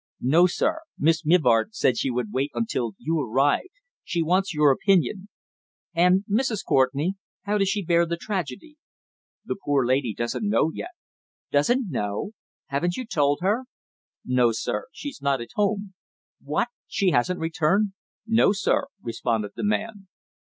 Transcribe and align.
"No, 0.19 0.47
sir. 0.47 0.79
Miss 0.97 1.23
Mivart 1.27 1.75
said 1.75 1.95
she 1.95 2.09
would 2.09 2.33
wait 2.33 2.49
until 2.55 2.93
you 2.97 3.19
arrived. 3.19 3.69
She 4.03 4.23
wants 4.23 4.51
your 4.51 4.71
opinion." 4.71 5.29
"And 5.93 6.23
Mrs. 6.27 6.65
Courtenay. 6.65 7.11
How 7.43 7.59
does 7.59 7.69
she 7.69 7.85
bear 7.85 8.07
the 8.07 8.17
tragedy?" 8.17 8.77
"The 9.45 9.57
poor 9.63 9.85
lady 9.85 10.15
doesn't 10.15 10.43
know 10.49 10.71
yet." 10.73 10.89
"Doesn't 11.51 11.91
know? 11.91 12.31
Haven't 12.69 12.97
you 12.97 13.05
told 13.05 13.41
her?" 13.43 13.65
"No, 14.25 14.51
sir. 14.51 14.87
She's 14.91 15.21
not 15.21 15.39
at 15.39 15.49
home." 15.53 15.93
"What? 16.43 16.69
She 16.87 17.11
hasn't 17.11 17.39
returned?" 17.39 17.93
"No, 18.25 18.53
sir," 18.53 18.87
responded 19.03 19.51
the 19.55 19.63
man. 19.63 20.07